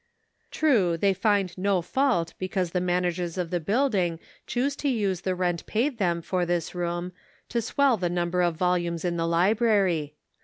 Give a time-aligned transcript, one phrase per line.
[0.49, 5.35] True, they find no fault because the managers of the building choose to use the
[5.35, 7.11] rent paid them for this room
[7.49, 10.15] to swell the number of volumes in the library.